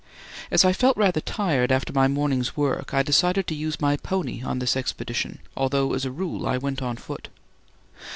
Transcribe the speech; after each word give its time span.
As 0.49 0.65
I 0.65 0.73
felt 0.73 0.97
rather 0.97 1.21
tired 1.21 1.71
after 1.71 1.93
my 1.93 2.07
morning's 2.07 2.57
work, 2.57 2.91
I 2.91 3.03
decided 3.03 3.45
to 3.45 3.53
use 3.53 3.79
my 3.79 3.97
pony 3.97 4.41
on 4.41 4.57
this 4.57 4.75
expedition, 4.75 5.37
although 5.55 5.93
as 5.93 6.05
a 6.05 6.11
rule 6.11 6.47
I 6.47 6.57
went 6.57 6.81
on 6.81 6.95
foot. 6.97 7.27